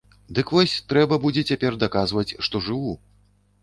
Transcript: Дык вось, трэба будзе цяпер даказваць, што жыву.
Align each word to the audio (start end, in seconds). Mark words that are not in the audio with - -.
Дык 0.37 0.53
вось, 0.57 0.73
трэба 0.93 1.21
будзе 1.27 1.45
цяпер 1.51 1.79
даказваць, 1.87 2.29
што 2.49 2.67
жыву. 2.71 3.01